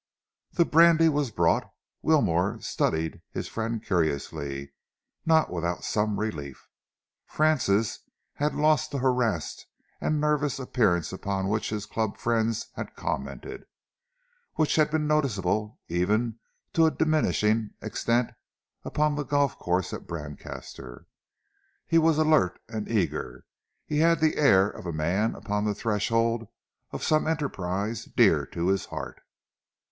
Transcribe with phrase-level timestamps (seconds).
[0.53, 1.71] The brandy was brought.
[2.01, 4.71] Wilmore studied his friend curiously,
[5.27, 6.67] not without some relief.
[7.27, 7.99] Francis
[8.33, 9.67] had lost the harassed
[10.01, 13.65] and nervous appearance upon which his club friends had commented,
[14.55, 16.39] which had been noticeable, even,
[16.73, 18.31] to a diminishing extent,
[18.83, 21.05] upon the golf course at Brancaster.
[21.85, 23.45] He was alert and eager.
[23.85, 26.47] He had the air of a man upon the threshold
[26.89, 29.21] of some enterprise dear to his heart.